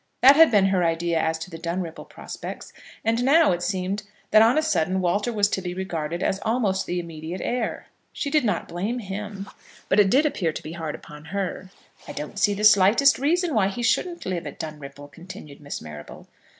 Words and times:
That 0.23 0.35
had 0.35 0.49
been 0.49 0.65
her 0.69 0.83
idea 0.83 1.19
as 1.21 1.37
to 1.37 1.51
the 1.51 1.59
Dunripple 1.59 2.05
prospects; 2.09 2.73
and 3.05 3.23
now 3.23 3.51
it 3.51 3.61
seemed 3.61 4.01
that 4.31 4.41
on 4.41 4.57
a 4.57 4.63
sudden 4.63 4.99
Walter 4.99 5.31
was 5.31 5.47
to 5.49 5.61
be 5.61 5.75
regarded 5.75 6.23
as 6.23 6.39
almost 6.43 6.87
the 6.87 6.99
immediate 6.99 7.41
heir. 7.43 7.85
She 8.11 8.31
did 8.31 8.43
not 8.43 8.67
blame 8.67 8.97
him; 8.97 9.47
but 9.89 9.99
it 9.99 10.09
did 10.09 10.25
appear 10.25 10.53
to 10.53 10.63
be 10.63 10.71
hard 10.71 10.95
upon 10.95 11.25
her. 11.25 11.69
"I 12.07 12.13
don't 12.13 12.39
see 12.39 12.55
the 12.55 12.63
slightest 12.63 13.19
reason 13.19 13.53
why 13.53 13.67
he 13.67 13.83
shouldn't 13.83 14.25
live 14.25 14.47
at 14.47 14.57
Dunripple," 14.59 15.07
continued 15.11 15.61
Miss 15.61 15.83
Marrable. 15.83 16.27